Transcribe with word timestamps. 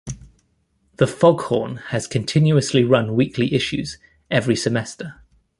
The 0.95 1.05
"Foghorn" 1.05 1.75
has 1.89 2.07
continuously 2.07 2.83
run 2.83 3.13
weekly 3.13 3.53
issues 3.53 3.99
every 4.31 4.55
semester. 4.55 5.21